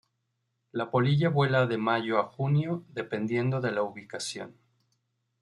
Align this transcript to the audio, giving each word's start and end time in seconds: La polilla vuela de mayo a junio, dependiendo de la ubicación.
La 0.73 0.87
polilla 0.89 1.29
vuela 1.29 1.67
de 1.67 1.77
mayo 1.77 2.17
a 2.17 2.23
junio, 2.23 2.83
dependiendo 2.89 3.61
de 3.61 3.71
la 3.71 3.83
ubicación. 3.83 4.57